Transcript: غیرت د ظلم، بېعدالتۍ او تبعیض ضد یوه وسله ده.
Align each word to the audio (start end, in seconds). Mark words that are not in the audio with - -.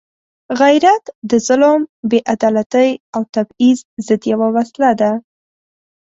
غیرت 0.59 1.03
د 1.29 1.31
ظلم، 1.47 1.81
بېعدالتۍ 2.11 2.89
او 3.15 3.21
تبعیض 3.35 3.79
ضد 4.07 4.21
یوه 4.33 4.47
وسله 4.55 4.91
ده. 5.01 5.11